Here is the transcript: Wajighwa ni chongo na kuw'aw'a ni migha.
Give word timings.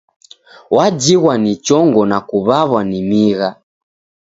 Wajighwa 0.75 1.33
ni 1.43 1.53
chongo 1.65 2.01
na 2.09 2.17
kuw'aw'a 2.27 2.79
ni 2.89 2.99
migha. 3.09 3.49